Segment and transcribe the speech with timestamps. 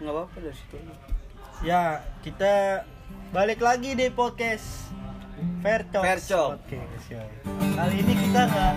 [0.00, 0.76] nggak apa-apa dari situ.
[1.62, 2.82] Ya, kita
[3.30, 4.90] balik lagi di podcast
[5.62, 6.04] Fairtalk.
[6.04, 6.50] Fairtalk.
[6.60, 6.78] Oke.
[7.74, 8.72] Kali ini kita nggak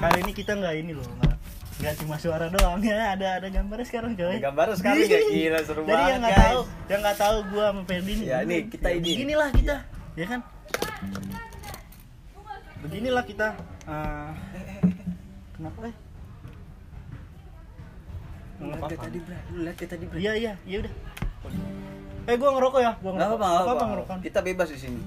[0.00, 1.34] kali ini kita nggak ini loh, nggak
[1.80, 4.36] nggak cuma suara doang ya, ada ada gambarnya sekarang coy.
[4.36, 7.64] Ada gambarnya sekarang ya, gila, seru Jadi banget, yang nggak tahu, yang nggak tahu gua
[7.72, 8.26] sama Ferdi nih.
[8.28, 9.10] Ya, ini kita ini.
[9.16, 9.76] Beginilah kita,
[10.16, 10.40] ya kan?
[12.80, 13.48] Beginilah kita.
[13.88, 14.30] eh,
[15.56, 15.94] kenapa eh?
[18.60, 19.18] Lu lihat tadi
[19.50, 20.92] lu lihat tadi bro Iya iya, iya udah.
[22.24, 23.36] Eh gua ngerokok ya, gua ngerokok.
[23.40, 24.16] nggak apa-apa ngerokok?
[24.20, 25.00] kita bebas di sini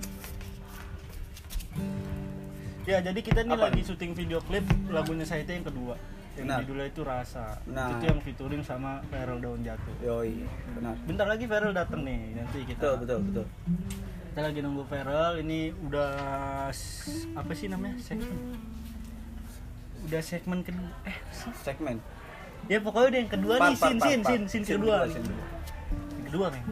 [2.83, 3.85] Ya, jadi kita nih Apa lagi nih?
[3.87, 5.95] syuting video klip lagunya Saite yang kedua.
[6.33, 6.57] Yang Benar.
[6.59, 7.45] judulnya itu Rasa.
[7.63, 7.87] Benar.
[7.93, 9.95] Itu yang featuring sama Feral Daun Jatuh.
[10.01, 13.45] yoi benar Bentar lagi Feral dateng nih, nanti kita betul betul betul
[14.27, 15.31] kita lagi nunggu Feral.
[15.39, 16.11] Ini udah
[17.37, 17.95] apa sih namanya?
[18.01, 18.33] Segmen.
[20.03, 20.89] Udah segmen kedua.
[21.05, 21.17] Eh,
[21.61, 22.01] segmen
[22.65, 24.97] Ya pokoknya udah yang kedua Part, nih, part, sin part, sin sin sin kedua.
[25.03, 25.11] nih.
[25.11, 25.27] scene
[26.25, 26.47] kedua.
[26.49, 26.63] Kan.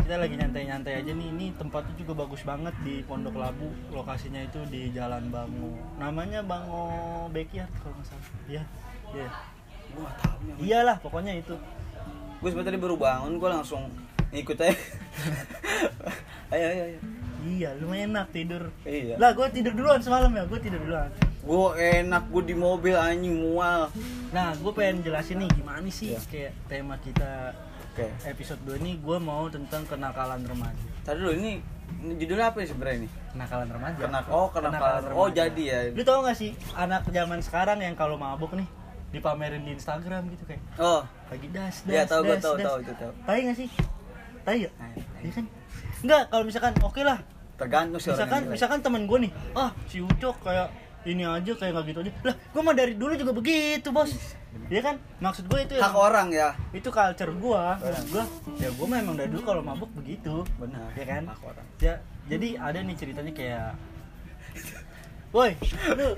[0.00, 1.26] Kita lagi nyantai-nyantai aja nih.
[1.30, 3.68] Ini tempatnya juga bagus banget di Pondok Labu.
[3.88, 5.72] Lokasinya itu di Jalan Bango.
[5.96, 6.84] Namanya Bango
[7.28, 8.26] Backyard kalau nggak salah.
[8.46, 8.62] Iya.
[9.10, 9.28] Iya.
[9.90, 11.54] gua tahu nih Iyalah pokoknya itu.
[12.40, 13.82] gue sebenarnya tadi baru bangun gue langsung
[14.30, 14.70] ikut aja
[16.54, 16.98] ayo ayo ayo
[17.42, 18.70] Iya, lumayan enak tidur.
[18.84, 21.10] iya Lah, gue tidur duluan semalam ya, gue tidur duluan.
[21.50, 21.66] Gue
[21.98, 23.90] enak gue di mobil anjing mual
[24.30, 26.20] Nah, gue pengen jelasin nih gimana sih Iya.
[26.22, 27.50] kayak tema kita
[27.90, 30.78] oke episode 2 ini gue mau tentang kenakalan remaja.
[31.02, 31.58] tadi dulu ini,
[32.14, 33.98] judulnya apa ya sebenarnya ini Kenakalan remaja.
[34.00, 35.34] Kenak oh kenakalan oh remaja.
[35.44, 38.68] jadi ya Lu tau gak sih anak zaman sekarang yang kalau mabuk nih
[39.10, 42.64] dipamerin di Instagram gitu kayak oh lagi das das Iya, tahu, gua das, tahu, das.
[42.64, 43.12] tahu, itu tahu.
[43.20, 43.68] Tai gak sih?
[44.40, 44.70] Tai ya?
[45.18, 45.44] Iya kan?
[46.00, 47.18] Enggak, kalau misalkan oke lah.
[47.56, 50.70] tergantung sih Misalkan misalkan temen gue nih, ah si Ucok kayak
[51.02, 52.12] ini aja kayak nggak gitu aja.
[52.24, 54.12] Lah, gue mah dari dulu juga begitu, Bos.
[54.66, 54.96] Iya kan?
[55.18, 57.30] Maksud gue itu hak yang, orang ya itu culture.
[57.30, 58.24] Maksud gua,
[58.58, 60.42] ya gua memang dari dulu kalau mabuk begitu.
[60.58, 61.22] benar Ya kan?
[61.26, 61.94] hak orang Ya,
[62.26, 63.68] jadi ada nih ceritanya kayak
[65.30, 65.54] Woi,
[65.94, 66.10] lu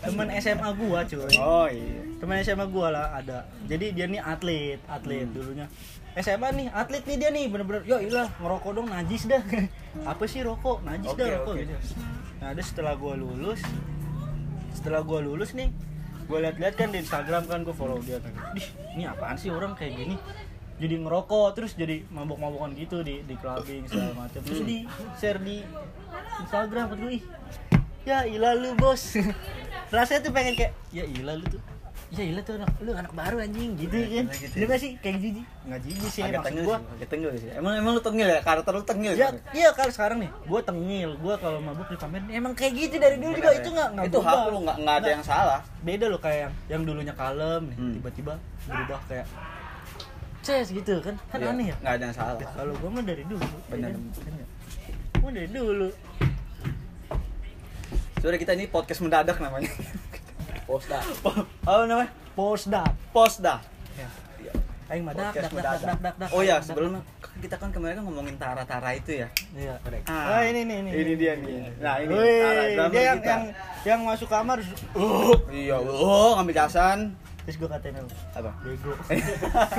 [0.00, 4.80] teman SMA gua cuy oh iya teman SMA gua lah ada jadi dia nih atlet
[4.88, 5.34] atlet Hmm.
[5.36, 5.66] dulunya
[6.18, 9.42] SMA nih atlet nih dia nih bener-bener ya ilah ngerokok dong najis dah.
[10.10, 10.82] Apa sih rokok?
[10.82, 11.54] Najis Oke, dah rokok.
[11.54, 11.62] oke.
[11.62, 11.74] gitu
[12.38, 13.58] nah ada setelah gua lulus
[14.70, 15.74] setelah gua lulus nih
[16.30, 18.30] gua lihat-lihat kan di Instagram kan gua follow dia kan.
[18.54, 18.62] Dih,
[18.94, 20.14] ini apaan sih orang kayak gini?
[20.78, 24.86] Jadi ngerokok terus jadi mabok-mabokan gitu di di clubbing segala macam terus di
[25.18, 25.66] share di
[26.46, 27.24] Instagram gua, ih
[28.06, 29.18] ya ilah lu bos.
[29.94, 31.62] Rasanya tuh pengen kayak ya ilah lu tuh
[32.08, 33.76] ya ilah tuh anak lu anak baru anjing.
[33.76, 34.26] Gitu kan?
[34.32, 34.54] gitu.
[34.56, 34.90] Lu gak sih?
[35.04, 36.78] Kayak jijik nggak jijik sih agak maksud tengil gua.
[36.80, 37.48] sih agak tengil sih.
[37.52, 38.40] Emang emang lu tengil ya?
[38.40, 40.30] Karakter lu tengil ya iya kalau sekarang nih.
[40.48, 43.52] Gua tengil gua kalau mabuk di pamerin emang kayak gitu dari dulu juga.
[43.52, 43.60] Benar ya?
[43.60, 45.60] itu nggak itu hak lu nggak nggak ada yang salah.
[45.84, 47.92] Beda loh kayak yang, yang dulunya kalem nih Hmm.
[48.00, 48.32] tiba-tiba
[48.64, 49.26] berubah kayak
[50.40, 51.14] ces gitu kan?
[51.28, 51.76] Kan Iya, aneh ya?
[51.84, 52.40] Nggak ada yang salah.
[52.56, 53.44] Kalau gua mah dari dulu.
[53.68, 53.90] Benar.
[53.92, 54.32] ya kan?
[54.32, 54.46] Ya?
[55.20, 55.88] gua dari dulu.
[58.18, 59.70] Sudah kita ini podcast mendadak namanya
[60.68, 61.00] Posda.
[61.64, 63.56] apa namanya posdak posda
[63.94, 64.08] ya
[64.38, 64.52] Iya.
[64.86, 68.04] aing mah dak dak dak dak dak oh ya sebelumnya kan kita kan kemarin kan
[68.04, 69.74] ngomongin tara-tara itu ya iya
[70.04, 70.90] Ah, Ah, ini nih ini.
[70.92, 71.72] ini dia nih.
[71.78, 72.40] Nah, ini Wih,
[72.74, 73.28] Tara, dia yang, kita.
[73.28, 73.42] yang
[73.82, 74.60] yang masuk kamar
[74.92, 78.12] uh, iya oh ngambil casan terus gue katain apa?
[78.36, 78.92] apa Bego.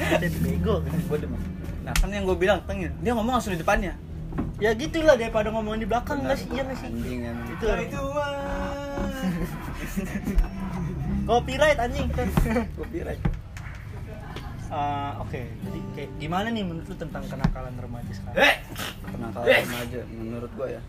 [0.00, 0.74] Katain bego.
[0.80, 1.40] gue demen
[1.82, 3.94] nah kan yang gue bilang tengil dia ngomong langsung di depannya
[4.56, 6.48] Ya gitulah daripada ngomongin di belakang nggak sih?
[6.48, 6.88] Iya nggak sih?
[6.88, 7.64] anjing kan Itu.
[7.68, 8.00] itu
[11.28, 12.08] Copyright anjing.
[12.78, 13.22] copyright.
[14.66, 18.38] Ah, Oke, jadi kayak gimana nih menurut lu tentang kenakalan remaja sekarang?
[19.06, 20.82] kenakalan remaja menurut gue ya.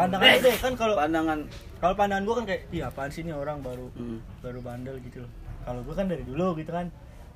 [0.00, 1.38] Pandangan lu deh kan kalau pandangan.
[1.80, 5.24] Kalau pandangan gua kan kayak, iya apaan sih ini orang baru hmm, baru bandel gitu
[5.24, 5.32] loh.
[5.64, 6.88] Kalau gua kan dari dulu gitu kan.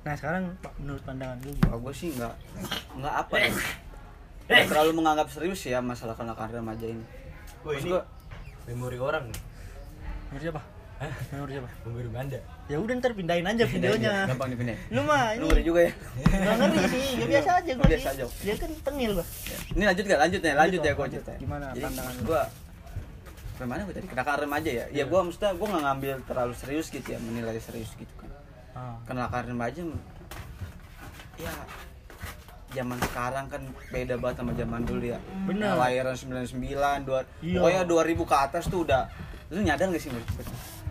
[0.05, 2.33] Nah sekarang menurut pandangan lu kalau gue sih nggak
[3.01, 3.49] nggak apa ya.
[4.45, 7.05] Nggak terlalu menganggap serius ya masalah kenakalan remaja ini.
[7.65, 8.01] Wah ini gua,
[8.69, 9.39] memori orang nih.
[10.31, 10.61] Menurut siapa?
[10.95, 11.11] Hah?
[11.35, 11.69] Menurut siapa?
[11.83, 12.39] Memori Banda.
[12.71, 14.13] Ya udah ntar pindahin aja videonya.
[14.31, 15.91] gampang dipindahin Lu mah lu ini ngeri juga ya
[16.25, 18.23] Nggak ngeri sih, ya biasa aja gue Biasa aja.
[18.41, 19.25] Dia kan tengil gua.
[19.75, 21.11] ini lanjut gak lanjut ya lanjut ya lanjut.
[21.11, 22.23] cerita Gimana jadi pandangan lu?
[22.25, 22.43] gue
[23.55, 24.85] Bagaimana gue tadi kenakalan remaja ya?
[24.91, 28.29] Ya gue maksudnya gue nggak ngambil terlalu serius gitu ya menilai serius gitu kan.
[28.75, 28.99] Ah.
[29.07, 29.81] Kenakalan remaja
[31.35, 31.53] ya
[32.75, 35.19] zaman sekarang kan beda banget sama zaman dulu ya.
[35.43, 35.71] Bener.
[35.71, 36.51] Nah, lahiran 99,
[37.01, 37.57] dua, Iya.
[37.57, 39.07] pokoknya 2000 ke atas tuh udah
[39.47, 40.19] lu nyadar gak sih Mir?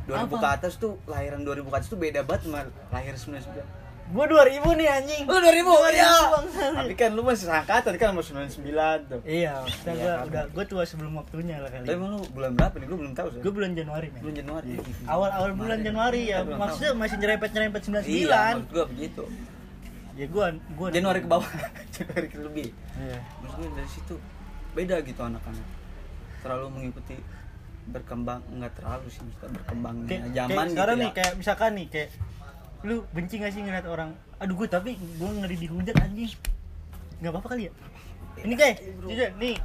[0.04, 0.36] 2000 Apa?
[0.36, 3.84] ke atas tuh lahiran 2000 ke atas tuh beda banget sama lahir 99.
[4.04, 5.22] Gua 2000 nih anjing.
[5.24, 6.12] Lu 2000 ya.
[6.30, 6.72] bangsat.
[6.76, 9.20] Tapi kan lu masih seangkatan kan masih 99 tuh.
[9.24, 10.24] Iya, Iya, gua kan.
[10.28, 11.88] udah gua tua sebelum waktunya lah kali.
[11.88, 12.86] Tapi emang lu bulan berapa nih?
[12.86, 13.40] Gua belum tahu sih.
[13.40, 14.20] Gua bulan Januari, men.
[14.20, 14.70] Bulan Januari.
[15.04, 18.04] Awal awal bulan Januari ya, maksudnya masih nyerempet-nyerempet 99.
[18.04, 19.24] Iya, gua begitu.
[20.14, 21.48] Ya gua gua Januari ke bawah,
[21.94, 22.68] Januari ke lebih.
[22.98, 23.18] Iya.
[23.42, 24.14] Maksud gue dari situ
[24.74, 25.66] beda gitu anak-anak.
[26.42, 27.16] Terlalu mengikuti
[27.84, 31.16] berkembang enggak terlalu sih maksudnya berkembangnya Kayak, zaman kayak sekarang gitu nih ya.
[31.20, 32.08] kayak misalkan nih kayak
[32.84, 36.32] lu benci gak sih ngeliat orang aduh gue tapi gue ngeri dihujat anjing
[37.20, 37.72] nggak apa-apa kali ya
[38.44, 39.56] ini kayak jujur nih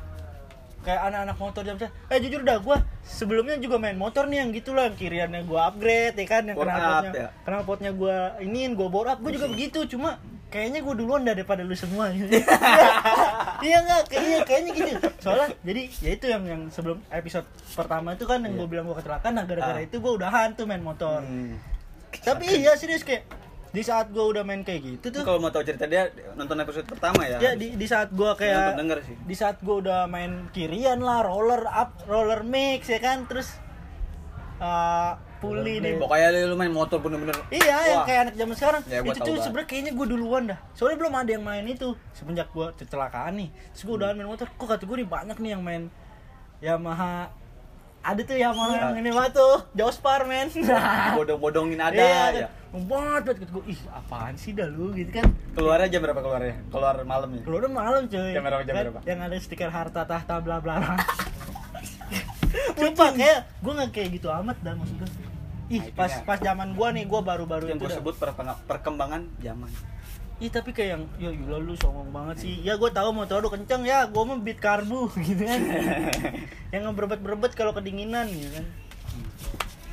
[0.79, 4.71] kayak anak-anak motor jam eh jujur dah gue sebelumnya juga main motor nih yang gitu
[4.71, 7.29] lah yang kiriannya gue upgrade ya kan yang Bore up, knalpotnya ya?
[7.43, 8.17] knalpotnya gue
[8.47, 10.15] iniin gue bore up gue juga begitu cuma
[10.49, 12.25] kayaknya gue duluan daripada lu semua gitu.
[13.61, 18.23] iya nggak kayaknya kayaknya gitu soalnya jadi ya itu yang yang sebelum episode pertama itu
[18.23, 19.85] kan yang gue bilang gue kecelakaan nah gara-gara Ah.
[19.85, 21.53] itu gue udahan tuh main motor Hmm.
[22.19, 23.29] tapi iya serius kayak
[23.69, 26.57] di saat gue udah main kayak gitu Itu tuh kalau mau tahu cerita dia nonton
[26.57, 27.37] episode pertama ya.
[27.37, 29.15] ya di di saat gue Nonton kayak denger sih.
[29.21, 33.53] di saat gue udah main kirian lah roller up roller mix ya kan terus
[34.57, 37.35] uh, puli nih Pokoknya lu main motor bener-bener.
[37.49, 38.05] Iya, yang Wah.
[38.05, 38.81] kayak anak zaman sekarang.
[38.85, 40.59] Ya, itu tuh sebenarnya kayaknya gue duluan dah.
[40.75, 43.49] Soalnya belum ada yang main itu semenjak gue kecelakaan nih.
[43.73, 44.47] Terus gue udah main motor.
[44.51, 45.83] Kok kata gue nih banyak nih yang main
[46.59, 47.31] Yamaha
[47.99, 50.47] ada tuh Yamaha yang ini mah tuh Jospar men.
[51.19, 52.47] Bodong-bodongin ada Iya, ya.
[52.71, 53.63] Banget kata gue.
[53.75, 55.27] Ih, apaan sih dah lu gitu kan.
[55.51, 56.55] Keluarnya jam berapa keluarnya?
[56.71, 57.43] Keluar malamnya.
[57.43, 58.31] Keluar malam cuy.
[58.31, 58.99] Jam berapa, jam Kan berapa?
[59.03, 60.95] Yang ada stiker harta tahta bla bla bla.
[62.79, 65.28] Coba kayak gue nggak kayak gitu amat dah maksud gue.
[65.69, 67.93] Ih, Nah, pas pas zaman gua nih, gua baru-baru yang dah.
[67.93, 68.17] sebut
[68.65, 69.69] perkembangan zaman.
[70.39, 72.63] Iya tapi kayak yang ya gila lu songong banget sih.
[72.63, 75.59] Ya gue tahu motor lu kenceng ya, gue mah beat karbu gitu kan.
[76.73, 78.65] yang berebet-berebet kalau kedinginan gitu kan.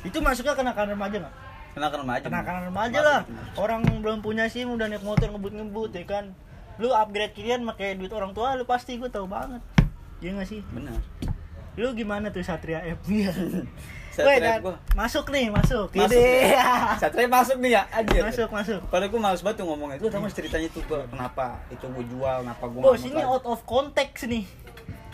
[0.07, 1.35] Itu masuknya kenakalan remaja nggak?
[1.75, 2.23] Kenakalan remaja.
[2.31, 3.19] Kenakalan remaja lah.
[3.27, 3.59] masuk.
[3.59, 6.31] Orang belum punya SIM udah naik motor ngebut-ngebut ya kan.
[6.79, 9.59] Lu upgrade kirian pakai duit orang tua lu pasti gue tahu banget.
[10.23, 10.63] Iya gak sih?
[10.71, 10.95] Benar.
[11.75, 13.03] Lu gimana tuh Satria F?
[14.17, 14.75] Satria Weh, Dan, gua.
[14.97, 15.87] masuk nih, masuk.
[15.93, 16.09] Masuk.
[16.09, 16.57] Ide.
[17.05, 18.21] Satria masuk nih ya, anjir.
[18.25, 18.81] masuk, masuk.
[18.89, 20.01] Padahal gue males banget tuh ngomongnya.
[20.01, 23.61] Lu tahu ceritanya tuh gua kenapa itu gue jual, kenapa gue Bos, ini out of
[23.69, 24.49] context nih.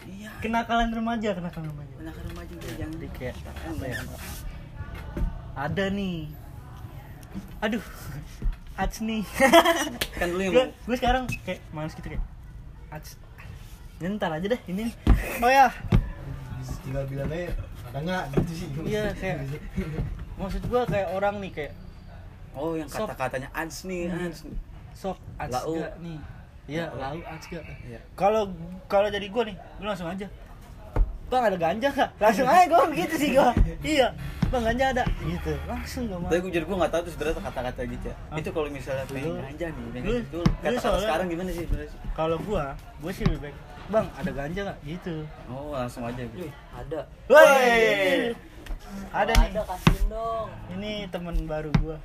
[0.07, 0.31] Iya.
[0.39, 1.93] Kenakalan remaja, kenakalan remaja.
[1.99, 2.97] Kenakalan remaja udah jangan
[3.43, 3.99] apa ya?
[5.53, 6.33] ada nih
[7.61, 7.83] aduh
[8.73, 9.21] ads nih
[10.19, 12.23] Kan dulu yang gue gue sekarang kayak males gitu kayak
[12.89, 13.17] ads
[14.01, 14.91] Ya, ntar aja deh ini
[15.39, 15.71] oh ya
[16.83, 17.55] tinggal bilang aja
[17.93, 18.67] ada nggak gitu sih.
[18.83, 19.37] Iya kayak
[20.35, 21.73] maksud gue kayak orang nih kayak
[22.53, 23.09] Oh, yang Sob.
[23.09, 24.53] kata-katanya ads nih, ads nih.
[24.93, 25.65] sok gak
[25.99, 26.17] nih?
[26.63, 27.17] Iya lau.
[27.17, 27.65] Ads gak.
[27.83, 27.99] Iya.
[28.13, 28.49] kalau
[28.85, 30.29] kalau jadi gue nih gue langsung aja.
[31.25, 32.09] Bang ada ganja gak?
[32.15, 33.47] Langsung aja gue gitu sih gue
[33.83, 34.13] iya
[34.47, 35.03] bang ganja ada.
[35.19, 38.15] Gitu langsung gue Tapi gue jadi gue nggak tahu tuh sebenarnya kata-kata gitu ya.
[38.37, 41.99] Itu kalau misalnya pengen ganja nih, pengen lu- itu kata-kata sekarang gimana sih sebenarnya sih?
[42.13, 42.63] kalau gue
[43.01, 43.57] gue sih lebih baik
[43.91, 45.15] bang ada ganja gak gitu
[45.51, 46.47] Oh, langsung aja gitu.
[46.71, 48.31] ada Woi.
[49.09, 49.49] Ada nih.
[49.51, 50.47] ada kasihin dong
[50.77, 51.97] Ini teman baru gua.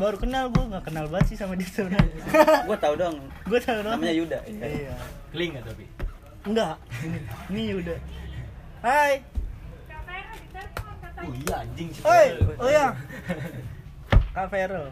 [0.00, 2.08] Baru kenal gua, nggak kenal banget sih sama dia sebenarnya.
[2.68, 3.20] gue tahu dong.
[3.44, 4.00] gua tahu dong.
[4.00, 4.38] Namanya Yuda.
[4.48, 4.96] Iya.
[5.28, 5.84] kling nggak tapi
[6.48, 6.74] Enggak.
[7.52, 7.96] Ini Yuda.
[8.80, 9.20] Hai.
[11.20, 12.26] oh iya anjing Oi.
[12.56, 12.96] Oh ya.
[14.32, 14.88] Kak Ferel.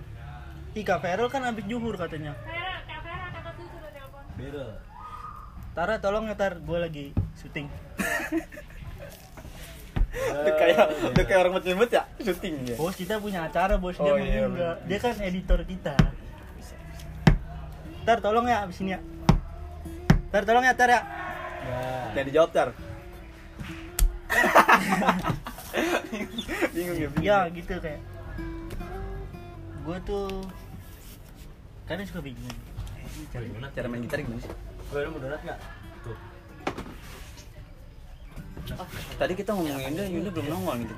[0.76, 1.00] Ih, Kak
[1.32, 2.37] kan abis juhur katanya.
[4.37, 4.88] Bero
[5.78, 7.70] Tara tolong ya Tar, gua lagi syuting.
[10.10, 12.75] Udah kayak udah kayak orang macam ya, syuting ya.
[12.75, 14.75] Bos kita punya acara, bos dia Oh, iya, juga.
[14.75, 14.90] bener.
[14.90, 15.94] Dia kan editor kita.
[18.02, 19.00] Tar tolong ya abis ini ya.
[20.35, 21.00] Tar tolong ya Tar ya.
[22.11, 22.68] Dan dijawab tar.
[26.75, 27.23] bingung ya, bingung.
[27.23, 28.02] ya gitu kayak
[29.87, 30.26] gue tuh
[31.87, 32.50] kadang suka bingung
[33.30, 34.67] Cara, cara main gitar gimana sih?
[34.88, 35.59] Gue udah mau donat nggak?
[36.00, 36.18] Tuh.
[39.21, 40.95] Tadi kita ngomongin Yuda, Yuda belum nongol gitu.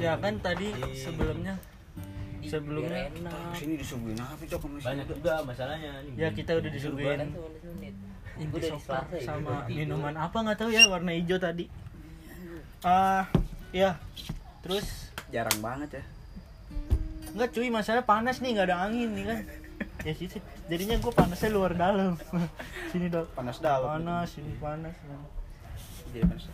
[0.00, 1.54] ya kan tadi sebelumnya
[2.42, 3.06] sebelumnya
[3.54, 7.20] Sini disuguhin apa cok banyak juga masalahnya ya kita udah disuguhin.
[8.42, 9.86] Selasa ya, sama tidur.
[9.86, 11.68] minuman apa nggak tahu ya warna hijau tadi.
[12.82, 13.28] Ah
[13.70, 14.00] ya.
[14.64, 15.12] Terus?
[15.28, 16.04] Jarang banget ya.
[17.32, 19.38] nggak cuy masalah panas nih nggak ada angin nih kan
[20.02, 20.42] ya sih sih.
[20.66, 22.18] jadinya gue panasnya luar dalam
[22.90, 23.86] sini dong Panas dalam.
[23.92, 24.94] panas sini panas
[26.08, 26.44] Jadi panas.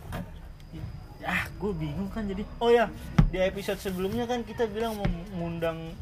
[1.21, 2.87] ah gue bingung kan jadi oh ya
[3.27, 5.93] di episode sebelumnya kan kita bilang mau ngundang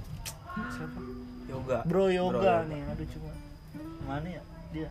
[0.68, 0.98] siapa
[1.46, 1.78] Yoga.
[1.84, 3.30] bro yoga nih aduh cuma
[4.04, 4.88] mana ya dia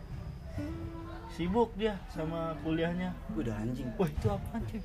[1.30, 3.86] sibuk dia sama kuliahnya Udah anjing.
[3.94, 4.80] wah itu apaan cuy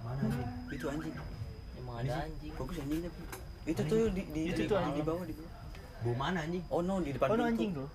[0.00, 1.14] mana sih Itu anjing.
[1.76, 3.22] emang ada anjing Bagus anjing tapi.
[3.66, 5.04] Itu tuh di di Itu di, tuh di anjing.
[5.04, 5.49] bawah di bawah.
[6.00, 6.62] Bau mana anjing?
[6.66, 7.50] Oh no di depan Oh, no, pintu.
[7.50, 7.88] anjing tuh.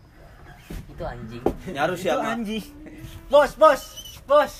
[0.88, 1.44] Itu anjing.
[1.68, 2.28] Nyaru Itu siapa?
[2.28, 2.64] anjing.
[3.28, 3.82] Bos, bos,
[4.24, 4.54] bos.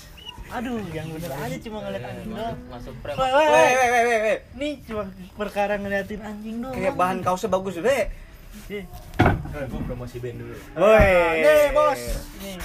[0.48, 2.58] Aduh, yang bener aja cuma ngeliat anjing doang.
[2.68, 3.16] Masuk frame.
[3.16, 4.38] Woi, Weh, woi, weh, weh, weh, weh.
[4.54, 5.02] Nih cuma
[5.34, 6.74] perkara ngeliatin anjing doang.
[6.74, 8.10] Kayak bahan kaosnya bagus, Be.
[8.68, 8.76] Ih.
[8.76, 8.84] Eh,
[9.66, 10.54] gua promosi band dulu.
[10.76, 11.12] Woi.
[11.38, 12.00] Nih, bos.
[12.40, 12.56] Nih.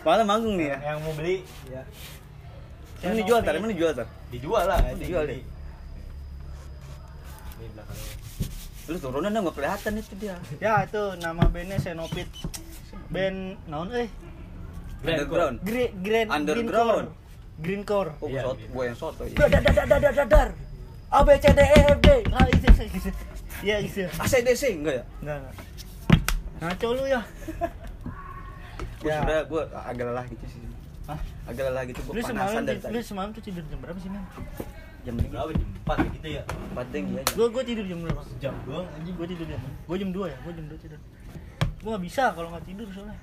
[0.00, 0.76] Malah manggung nih ya.
[0.84, 1.36] Yang mau beli
[1.68, 1.82] ya
[2.98, 4.06] Emang dijual tar, emang dijual tar.
[4.28, 4.78] dijual lah.
[4.94, 5.38] Dijual deh.
[5.38, 5.44] Ini
[7.70, 8.17] belakangnya.
[8.88, 10.36] Lu turunan nggak kelihatan itu dia.
[10.58, 12.28] Ya, itu nama bandnya Senopit.
[13.12, 14.08] Band naon eh?
[15.04, 15.56] Underground.
[15.62, 17.08] Green Green Underground.
[17.58, 18.14] Green Core.
[18.22, 18.68] Oh, Iya, sot, iya.
[18.70, 19.34] gua yang soto ya.
[19.36, 20.48] Dadar dadar dadar dadar.
[21.08, 22.08] A B C D E F G.
[22.30, 23.10] Ah, itu gitu.
[23.58, 24.06] Iya, gitu.
[24.06, 25.04] ACDC enggak ya?
[25.20, 25.54] Enggak, enggak.
[26.58, 27.20] Ngaco lu ya.
[28.98, 29.38] Gua Ya.
[29.44, 30.60] gua agak lelah gitu sih.
[31.06, 31.18] Hah?
[31.48, 32.92] Agak lelah gitu semalam panasan dari tadi.
[32.94, 34.22] lu semalam tuh tidur jam berapa sih, Men?
[35.08, 36.42] Jam Berapa jam 4 gitu ya?
[36.44, 37.24] empat deng ya.
[37.32, 38.20] Gua gua tidur jam berapa?
[38.44, 39.16] Jam doang anjing.
[39.16, 41.00] Gua tidur jam Gua jam 2 ya, gua jam 2 tidur.
[41.80, 43.16] Gua nggak bisa kalau nggak tidur soalnya.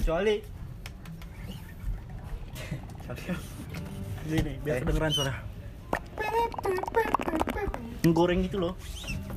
[0.00, 0.36] Kecuali
[4.30, 4.80] ini nih, biar Eh.
[4.80, 5.34] kedengeran suara.
[8.00, 8.72] Goreng gitu loh.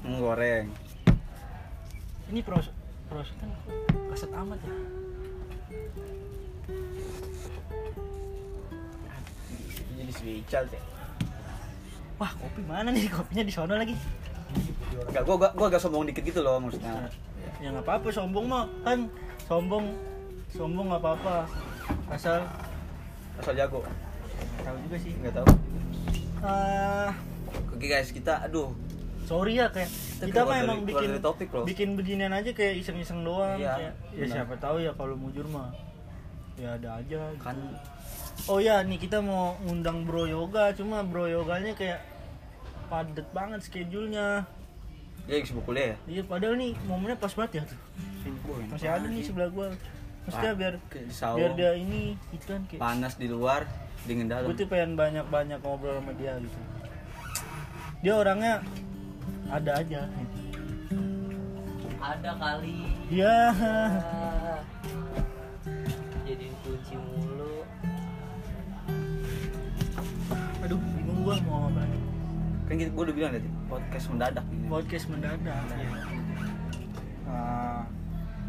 [0.08, 0.72] Menggoreng.
[2.32, 2.72] Ini pros
[3.12, 3.52] pros kan
[4.16, 4.76] kaset amat ya.
[10.00, 10.93] Jadi switchal deh.
[12.24, 13.12] Wah, kopi mana nih?
[13.12, 13.92] Kopinya di sono lagi.
[15.12, 17.12] Enggak, gua, gua, gua agak sombong dikit gitu loh maksudnya.
[17.60, 19.12] Ya nggak apa-apa sombong mah kan
[19.44, 19.92] sombong
[20.48, 21.44] sombong nggak apa-apa
[22.08, 22.48] asal
[23.36, 23.84] Asal jago.
[23.84, 25.48] nggak tahu juga sih Enggak tahu.
[26.40, 27.12] Ah,
[27.76, 28.72] Oke guys, kita aduh.
[29.24, 31.68] sorry ya kayak Kita kita mah emang bikin topik loh.
[31.68, 35.76] bikin beginian aja kayak iseng-iseng doang Iya, kayak, ya siapa tahu ya kalau mujur mah
[36.56, 37.44] ya ada aja gitu.
[37.44, 37.58] Kan
[38.46, 42.00] oh ya nih kita mau ngundang bro yoga cuma bro yoganya kayak
[42.88, 44.44] padet banget schedule-nya
[45.24, 45.98] dia yang sibuk kuliah ya.
[46.10, 47.80] iya padahal nih momennya pas banget ya tuh
[48.68, 49.68] masih ada nih sebelah gua
[50.24, 50.74] maksudnya biar
[51.36, 53.68] biar dia ini gitu kan kayak Panas di luar,
[54.04, 54.48] dingin dalam.
[54.48, 56.60] gue tuh pengen banyak-banyak ngobrol sama dia gitu
[58.00, 58.54] dia orangnya
[59.48, 60.02] ada aja
[62.04, 62.84] Ada kali.
[63.08, 64.60] Iya Ah.
[66.28, 67.64] Jadi kunci mulu.
[70.60, 72.00] aduh bingung gua mau apa lagi
[72.74, 74.66] Kan gitu, gua udah bilang tadi, podcast mendadak ini.
[74.66, 75.54] podcast mendadak ya.
[77.24, 77.86] Ah,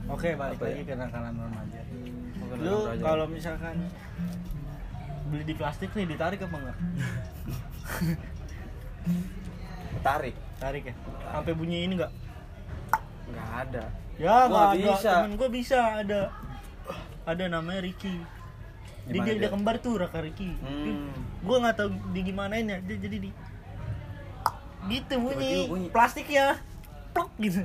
[0.07, 0.71] oke balik Apa ya?
[0.71, 1.81] lagi ke nakalan remaja
[2.35, 3.77] Bukan lu kalau misalkan
[5.27, 6.79] beli di plastik nih ditarik apa enggak
[10.03, 10.95] tarik, tarik ya
[11.27, 12.13] sampai bunyi ini enggak
[13.27, 13.85] nggak ada.
[14.17, 15.11] ya Gua nggak ada bisa.
[15.11, 16.21] temen gua bisa ada
[17.25, 18.17] ada namanya Ricky
[19.05, 19.51] dia, Gimana dia, dia dia?
[19.51, 21.13] kembar tuh Raka Ricky Hmm.
[21.41, 23.31] gue nggak tahu di gimanain ya dia jadi di
[24.91, 25.89] gitu bunyi, bunyi.
[25.89, 26.59] plastik ya
[27.17, 27.65] plok gitu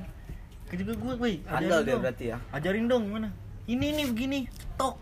[0.69, 2.37] juga gue woi Andal dia berarti ya.
[2.53, 3.33] ajarin dong gimana
[3.65, 4.39] ini nih begini
[4.77, 5.01] tok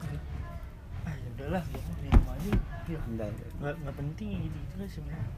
[1.03, 2.51] ah ya udahlah gue minum aja
[2.87, 3.29] ya Andal.
[3.59, 5.29] nggak nggak penting ya gitu gitu lah sebenarnya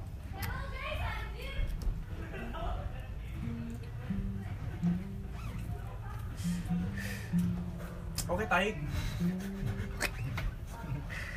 [8.29, 8.77] Oke, tarik.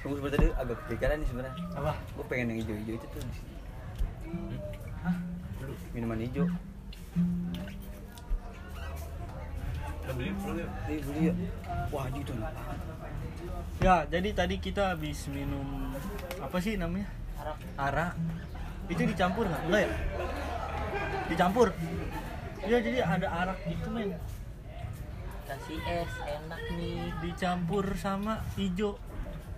[0.05, 1.65] Tunggu sebentar tadi agak kepikiran nih sebenarnya.
[1.73, 3.57] apa Gue pengen yang hijau-hijau itu tuh di sini.
[5.93, 6.47] Minuman hijau.
[10.03, 10.31] Kita beli.
[10.91, 11.35] Eh beli ya.
[11.93, 12.81] Wah anjing itu enak banget.
[13.83, 15.91] ya jadi tadi kita habis minum
[16.39, 17.59] apa sih namanya Arak.
[17.75, 18.13] arak
[18.87, 19.91] itu dicampur nggak enggak ya
[21.27, 21.69] dicampur
[22.63, 24.15] ya jadi ada arak gitu men
[25.43, 27.11] Kasih es enak nih.
[27.19, 28.95] dicampur sama hijau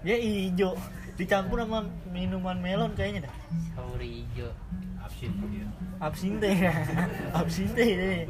[0.04, 0.76] ya hijau
[1.16, 3.34] dicampur sama minuman melon kayaknya dah
[3.72, 4.50] Sauri hijau.
[5.04, 5.68] Absin dia.
[6.00, 6.50] absinte
[7.38, 8.24] absinte deh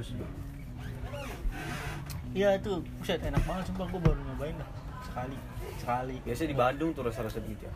[2.35, 4.71] iya itu buset enak banget sumpah gue baru nyobain dah
[5.07, 5.37] sekali
[5.78, 7.73] sekali Biasanya di Bandung tuh rasa-rasa begitu ya.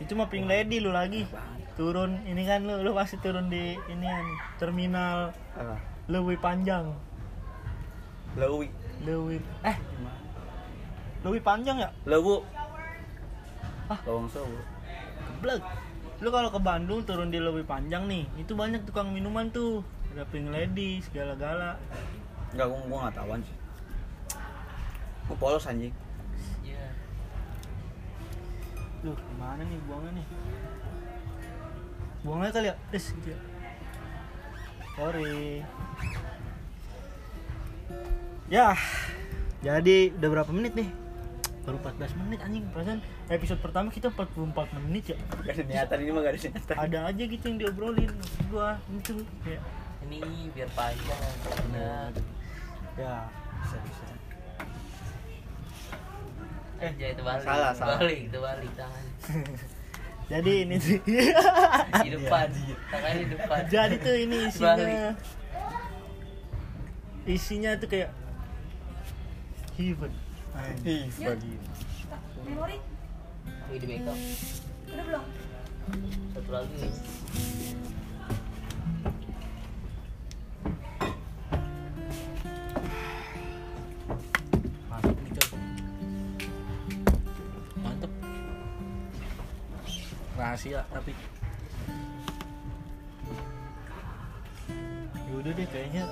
[0.00, 1.28] itu mah pink lady lu lagi
[1.76, 4.24] turun ini kan lu lu pasti turun di ini kan
[4.56, 5.76] terminal Apa?
[6.08, 6.96] Lewi Panjang
[8.34, 8.66] Lewi.
[9.04, 9.76] Lewi eh
[11.20, 12.40] Lewi Panjang ya Lewu.
[13.90, 13.98] Hah?
[14.06, 14.54] Lawang Sewu.
[15.26, 15.62] Geblek.
[16.22, 19.82] Lu kalau ke Bandung turun di Lewi Panjang nih, itu banyak tukang minuman tuh.
[20.14, 21.74] Ada Pink Lady, segala-gala.
[22.54, 23.56] Enggak, gua, gua gak tahuan sih.
[25.26, 25.90] Gua polos anjing.
[26.62, 26.86] Iya.
[29.02, 30.26] Duh, gimana nih buangnya nih?
[32.22, 32.76] Buangnya kali ya?
[32.94, 33.40] Des gitu ya.
[34.94, 35.66] Sorry.
[38.46, 38.78] Ya,
[39.66, 40.90] jadi udah berapa menit nih?
[41.60, 42.64] Baru 14 menit anjing.
[42.72, 45.16] Perasaan episode pertama kita 44 menit ya.
[45.44, 46.76] Gak ada niatan ini mah gak ada niatan.
[46.76, 48.12] ada aja gitu yang diobrolin
[48.48, 49.14] gua itu
[49.44, 49.62] kayak
[50.08, 50.18] ini
[50.56, 51.22] biar panjang.
[51.68, 52.10] Benar.
[52.96, 53.14] Ya
[53.60, 54.04] bisa bisa.
[56.80, 57.44] Eh jadi itu balik.
[57.44, 57.98] Salah, salah.
[58.00, 59.04] balik itu balik tangan.
[60.30, 61.02] Jadi ini tuh
[62.06, 62.46] di depan.
[62.94, 63.60] Tangan di depan.
[63.66, 65.18] Jadi tuh ini isinya Balik.
[67.26, 67.70] isinya.
[67.82, 68.10] Tuh kayak
[69.74, 71.38] heaven Heaven.
[72.44, 72.76] Memori?
[73.70, 74.18] Wih, di backup
[74.90, 75.24] udah belum?
[76.34, 76.74] satu lagi.
[90.40, 91.12] Rahasia tapi.
[95.30, 96.04] Yaudah deh kayaknya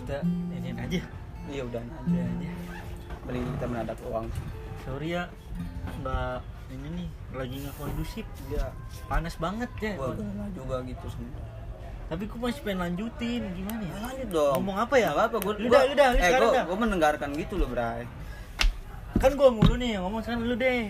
[0.00, 0.18] kita
[0.54, 1.00] ini aja.
[1.50, 2.00] Iya udah aja.
[2.08, 2.85] udah aja
[3.26, 4.26] Mending kita mendadak uang.
[4.78, 5.26] sorry ya
[5.98, 8.70] nggak ini nih lagi nggak kondusif Iya.
[9.04, 11.42] panas banget ya Gua udah juga gitu semua.
[12.06, 14.52] tapi gue masih pengen lanjutin gimana ya Ya, lanjut dong.
[14.56, 15.10] Ngomong apa ya?
[15.10, 16.64] Gak apa-apa, gua, Lu dah, lu dah, lu eh, dah.
[16.64, 18.06] gua mendengarkan gitu loh, Bray.
[19.16, 20.86] kan gue mulu nih yang ngomong sekarang lu deh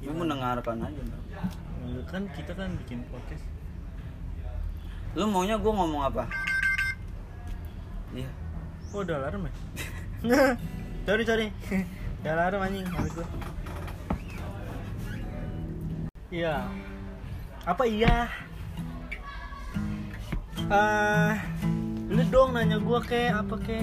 [0.00, 1.18] Gua mendengarkan aja, Bro.
[1.90, 3.42] Lu kan kita kan bikin podcast
[5.12, 6.22] Lu maunya gua ngomong apa?
[8.12, 8.30] Iya.
[8.90, 9.52] oh udah alarm ya
[11.10, 11.46] sorry sorry
[12.22, 12.86] udah alarm anjing.
[12.86, 13.26] Habis gue
[16.30, 16.62] iya.
[17.66, 18.30] Apa iya?
[20.70, 21.34] Ah
[22.06, 23.82] lu dong nanya gua ke apa ke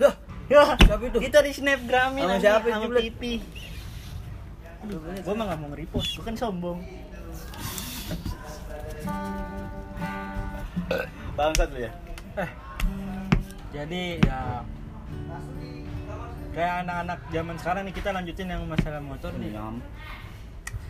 [0.00, 0.14] Lah,
[0.48, 1.18] ya Siapa itu?
[1.20, 3.34] kita di snapgramin Sama anjing, siapa sama pipi
[4.90, 6.82] Aduh, gua mah gak mau nge-repost, gua kan sombong.
[11.38, 11.92] Bangsat lu ya.
[12.34, 12.50] eh
[13.70, 14.66] jadi ya
[16.50, 19.54] kayak anak-anak zaman sekarang nih kita lanjutin yang masalah motor nih.
[19.54, 19.78] Nyam.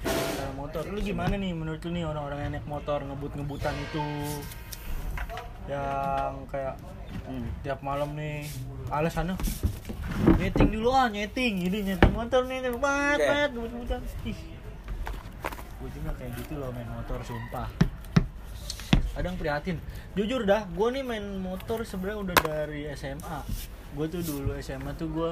[0.01, 0.83] masalah motor.
[0.89, 4.05] Lu gimana nih menurut lu nih orang-orang yang naik motor ngebut-ngebutan itu
[5.71, 6.75] yang kayak
[7.27, 7.47] Hmm.
[7.63, 8.47] tiap malam nih
[8.91, 9.35] alasannya
[10.39, 11.63] nyeting dulu ah nyeting.
[11.63, 14.39] Ini nyeting motor nih nih banget ngebut-ngebutan ih.
[15.79, 17.71] Gue juga kayak gitu loh main motor sumpah.
[19.15, 19.79] Kadang prihatin.
[20.15, 23.39] Jujur dah gue nih main motor sebenarnya udah dari SMA
[23.91, 25.31] gue tuh dulu SMA tuh gue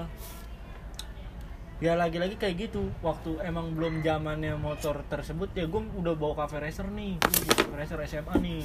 [1.79, 2.91] ya lagi-lagi kayak gitu.
[3.07, 7.19] Waktu emang belum zamannya motor tersebut ya gue udah bawa cafe racer nih.
[7.23, 8.63] Cafe racer SMA nih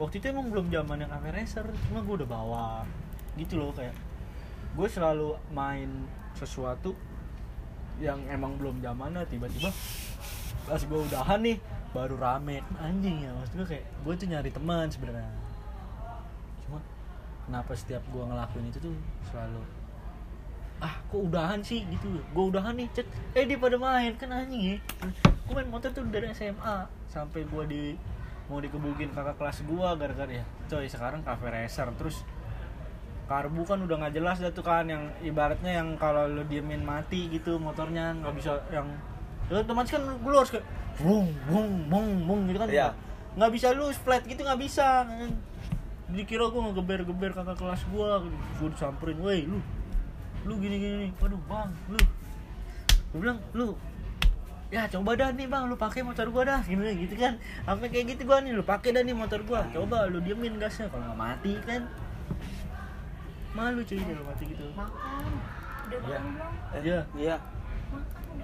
[0.00, 2.68] waktu itu emang belum zamannya cafe racer cuma gue udah bawa.
[3.36, 3.96] Gitu loh kayak
[4.72, 5.88] gue selalu main
[6.36, 6.96] sesuatu
[8.00, 9.24] yang emang belum zamannya.
[9.28, 9.68] Tiba-tiba
[10.64, 11.58] pas gue udahan nih
[11.92, 12.64] baru rame.
[12.80, 15.28] Anjing ya maksud gue kayak gue tuh nyari teman sebenarnya.
[16.64, 16.80] Cuma
[17.48, 18.96] kenapa setiap gue ngelakuin itu tuh
[19.28, 19.60] selalu
[20.82, 21.84] ah kok udahan sih?
[21.86, 22.08] Gitu.
[22.32, 24.16] Gue udahan nih cek eh dia pada main.
[24.16, 24.76] Kan anjing ya.
[25.46, 27.82] Gue main motor tuh dari SMA sampai gue di
[28.52, 31.88] mau dikebukin kakak kelas gue gara-gara ya coy sekarang cafe racer.
[31.96, 32.20] Terus
[33.24, 37.32] karbu kan udah nggak jelas dah tuh kan yang ibaratnya yang kalau lu diemin mati
[37.32, 38.84] gitu motornya nggak bisa yang
[39.48, 40.68] ya otomatis kan lu harus kayak
[41.00, 42.68] bung bung bung bung gitu kan.
[42.68, 42.92] Iya.
[43.32, 45.08] nggak bisa lu flat gitu nggak bisa.
[46.12, 48.08] Jadi kira gue ngegeber-geber kakak kelas gue
[48.60, 49.64] gue disamperin woi lu
[50.44, 52.00] lu gini gini nih waduh bang lu.
[53.16, 53.72] Gue bilang lu
[54.72, 58.16] ya coba dah nih bang lu pakai motor gua dah gitu gitu kan sampai kayak
[58.16, 61.18] gitu gua nih lu pakai dah nih motor gua coba lu diemin gasnya kalau nggak
[61.18, 61.84] mati kan
[63.52, 65.32] malu cuy kalau mati gitu Makan.
[65.84, 66.16] Udah Iya.
[66.16, 66.52] makan belum?
[66.72, 67.00] Eh, Iya.
[67.12, 67.36] Iya.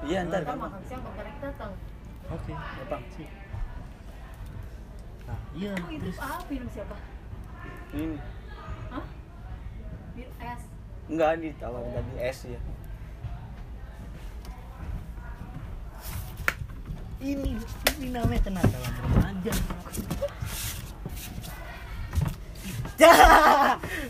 [0.05, 1.73] Iya, ntar Kita makan siang lagi datang.
[2.29, 3.29] oke gampang sih
[5.25, 6.97] nah iya Oh itu terus ah minum siapa?
[7.91, 8.17] Ini.
[8.91, 9.05] Hah?
[10.13, 10.63] Bir es.
[11.05, 12.61] Enggak ditawarin tadi es ya.
[17.19, 17.59] Ini
[17.99, 19.53] ini namanya kenakalan remaja.
[22.99, 23.15] Ya.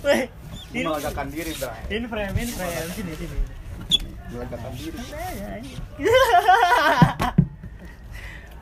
[0.05, 0.23] Weh
[0.69, 1.81] ini Melegakan diri, Bray.
[1.97, 2.91] ini frame ini frame.
[2.93, 3.39] Sini sini.
[4.33, 4.99] Melegakan diri.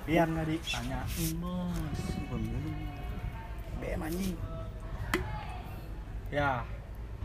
[0.07, 1.67] biar nggak ditanyain bos.
[3.83, 4.39] BM anjing.
[6.31, 6.63] ya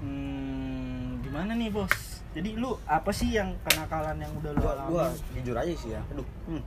[0.01, 5.05] hmm, gimana nih bos jadi lu apa sih yang kenakalan yang udah lu Gua, gua
[5.33, 6.01] jujur aja sih ya.
[6.07, 6.61] Aduh, hmm,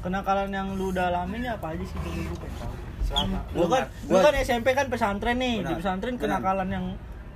[0.00, 3.54] kenakalan yang lu udah alamin ya apa aja sih dulu gue pengen tahu selama Gua
[3.54, 6.22] lu kan nggak- lu kan SMP kan pesantren nih di Benar, pesantren benar.
[6.38, 6.84] kenakalan yang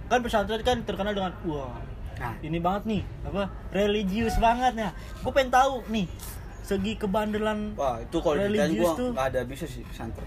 [0.06, 1.76] kan pesantren kan terkenal dengan wah
[2.16, 6.08] Nah, ini banget nih apa religius banget ya gue pengen tahu nih
[6.62, 9.10] segi kebandelan wah itu kalau Religius gua tuh.
[9.14, 10.24] ada bisa sih pesantren.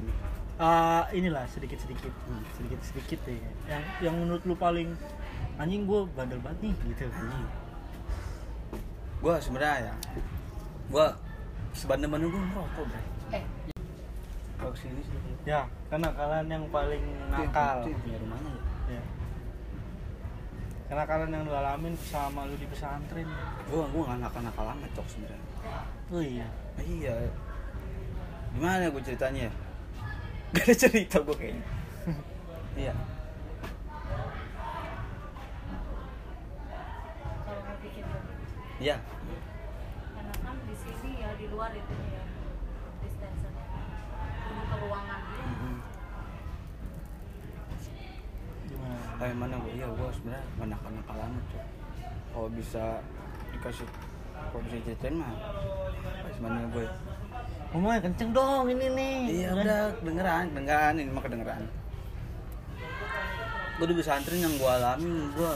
[0.56, 2.46] ah, inilah sedikit sedikit Hmm.
[2.54, 3.36] sedikit sedikit ya
[3.68, 4.94] yang yang menurut lu paling
[5.60, 7.06] anjing gue bandel banget nih gitu.
[7.12, 7.48] Anjing
[9.20, 9.94] gue sebenarnya ya
[10.90, 11.06] gue
[11.76, 13.02] sebandel-bandel gue ngerokok bro.
[13.36, 13.44] Eh,
[14.56, 15.20] kalau ke sini sih.
[15.44, 17.84] Ya karena kalian yang paling nakal.
[17.84, 18.52] Itu rumahnya
[18.88, 19.04] ya ya.
[20.90, 23.28] Karena kalian yang lu alamin sama lu di pesantren.
[23.68, 25.48] Gue gue nggak nakal nakal amat cok sebenarnya.
[26.10, 26.48] Oh iya.
[26.80, 27.14] Ah, iya.
[28.56, 29.52] Gimana gue ceritanya?
[29.52, 29.54] Ya?
[30.56, 31.66] gak ada cerita gue kayaknya.
[32.80, 32.96] Iya
[37.50, 38.69] kalau mau bikin begitu.
[38.80, 38.98] Iya
[40.10, 42.24] Karena kan di sini ya di luar itu ya
[43.00, 43.52] dispenser.
[44.40, 45.44] Kudu ke ruangan dia.
[45.44, 45.76] Mhm.
[48.70, 51.66] gimana Eh mana gue iya gue sebenarnya nggak nakal nakal amat cok
[52.30, 52.84] kalau bisa
[53.52, 53.88] dikasih
[54.50, 55.34] kalau bisa ceritain mah
[56.24, 56.86] pas mana gue
[57.70, 59.60] ngomongnya kenceng dong ini nih iya Kan?
[59.60, 61.64] udah dengeran dengeran ini mah kedengeran
[63.76, 65.52] gue di pesantren yang gue alami gue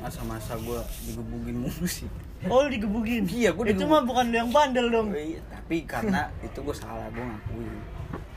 [0.00, 2.08] masa-masa gue digebukin mulu sih
[2.46, 3.22] oh lu digebukin?
[3.24, 3.90] Iya, gua itu digebuk.
[3.92, 5.08] mah bukan lu yang bandel dong.
[5.12, 7.74] Iya, tapi karena itu gue salah gue ngakuin.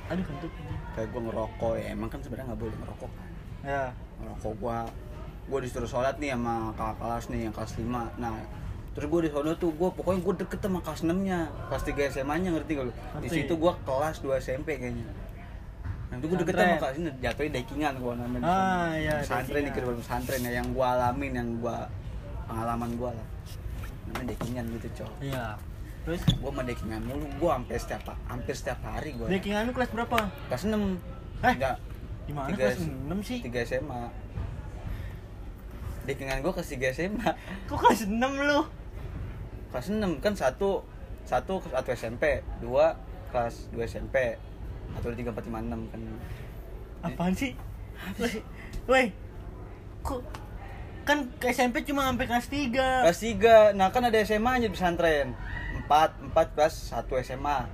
[0.06, 0.52] Aduh kentut
[0.94, 3.30] kayak gue ngerokok ya emang kan sebenarnya nggak boleh ngerokok kan?
[3.62, 3.84] Ya.
[4.22, 4.78] Ngerokok gue
[5.46, 7.86] gue disuruh sholat nih sama kakak kelas nih yang kelas 5
[8.18, 8.34] nah
[8.98, 11.39] terus gue di sono tuh gue pokoknya gue deket sama kelas 6 nya
[11.70, 12.94] kelas 3 SMA nya ngerti gak lu?
[13.22, 15.06] Di situ gue kelas 2 SMP kayaknya.
[16.10, 19.70] Nah itu gue deket sama kelas ini jatuhnya dekingan gue namanya Ah, iya, pesantren di
[19.70, 19.76] dekingan.
[19.76, 21.78] kedua pesantren ya yang gue alamin yang gue
[22.46, 23.28] pengalaman gue lah
[24.08, 25.12] namanya dekingan gitu cok.
[25.22, 25.46] Iya.
[26.06, 26.22] Terus?
[26.38, 27.26] Gue sama dekingan mulu.
[27.41, 30.18] Gue hampir setiap hampir setiap hari gue backingan lu kelas berapa?
[30.50, 30.78] Kelas 6
[31.44, 31.78] Eh, enggak
[32.26, 33.39] gimana Tiga kelas 6 sih?
[33.41, 34.02] 3 SMA
[36.06, 37.30] dekingan gue kelas 3 SMA
[37.68, 38.60] kok kelas 6 lu?
[39.74, 40.86] Kelas 6 kan satu
[41.26, 42.94] satu satu SMP dua
[43.34, 44.38] kelas 2 SMP
[44.94, 46.00] atau tiga empat lima enam kan.
[47.02, 47.58] Apaan sih?
[48.22, 48.34] Woi,
[48.86, 49.06] woi
[50.06, 50.22] kok
[51.06, 54.74] kan ke SMP cuma sampai kelas 3 kelas 3 nah kan ada SMA nya di
[54.74, 55.38] pesantren.
[55.86, 57.70] Empat empat kelas satu SMA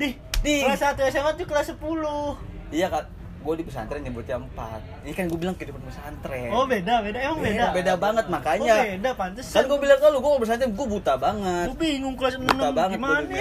[0.00, 0.64] Dih, Dih.
[0.64, 3.04] kelas 1 SMA tuh kelas 10 iya kak.
[3.44, 4.80] Gue di pesantren nyebutnya empat.
[5.04, 6.48] Ini kan gue bilang kehidupan pesantren.
[6.48, 7.76] Oh beda, beda, emang beda?
[7.76, 8.74] beda banget makanya.
[8.80, 11.66] Oh beda, pantes kan gue bilang kalau gue pesantren gue buta banget.
[11.68, 13.36] Gue bingung kelas 6 buta banget gimana di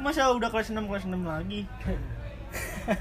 [0.00, 1.68] Masa udah kelas 6, kelas 6 lagi?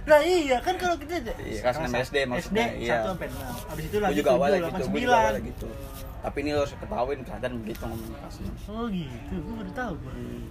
[0.09, 2.97] Nah iya, kan kalau kita Iya, kelas 6 SD maksudnya, SD, iya.
[3.03, 5.41] 1 sampai 6 Abis itu lagi juga 7, awalnya 8, gitu gue 9 juga awalnya
[5.41, 5.67] gitu.
[6.21, 9.93] Tapi ini lo harus ketahuin keadaan begitu ngomong kelas 6 Oh gitu, gue baru tau
[9.97, 10.45] gue Hmm.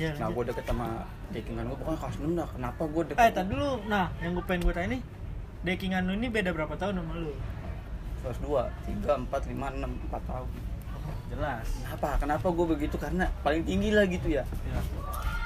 [0.00, 1.04] Ya, nah gue deket sama
[1.36, 2.48] dekingan gue pokoknya kelas 6 dah.
[2.56, 5.02] Kenapa gue deket Eh, tadi dulu, nah yang gue pengen gue tanya nih
[5.62, 7.30] Dekingan lu ini beda berapa tahun sama lu?
[8.22, 10.48] kelas 2, 3, 4, 5, 6, 4 tahun.
[11.32, 11.66] Jelas.
[11.66, 12.08] Kenapa?
[12.22, 12.96] kenapa gue begitu?
[12.98, 14.44] karena paling tinggi lah gitu ya.
[14.46, 14.80] Ya.